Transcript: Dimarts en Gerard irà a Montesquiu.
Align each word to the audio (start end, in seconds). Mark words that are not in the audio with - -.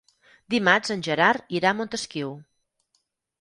Dimarts 0.53 0.93
en 0.95 1.03
Gerard 1.07 1.53
irà 1.59 1.69
a 1.75 1.79
Montesquiu. 1.83 2.33